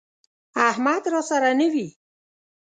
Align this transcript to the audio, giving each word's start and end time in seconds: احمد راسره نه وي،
احمد 0.69 1.03
راسره 1.13 1.51
نه 1.59 1.67
وي، 1.73 1.87